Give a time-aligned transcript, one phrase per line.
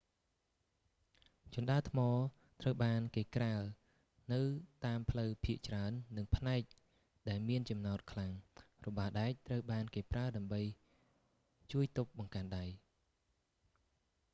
[1.55, 1.99] ជណ្ដើរថ្ម
[2.61, 3.61] ត្រូវបានគេក្រាល
[4.31, 4.39] នៅ
[4.85, 6.63] តាមផ្លូវភាគច្រើន និងផ្នែក
[7.29, 8.33] ដែលមានចំណោទខ្លាំង
[8.85, 10.61] របាដែកត្រូវបានគេប្រើដើម្បី
[11.71, 12.65] ជួបទប់បង្កាន់ដែ